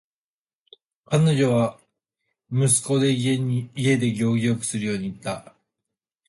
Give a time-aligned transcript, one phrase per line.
[1.05, 1.77] 彼女は
[2.51, 5.53] 息子に家で行儀よくするように言った。